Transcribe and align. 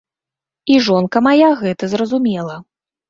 І 0.75 0.79
жонка 0.87 1.23
мая 1.27 1.49
гэта 1.61 1.83
зразумела. 1.93 2.55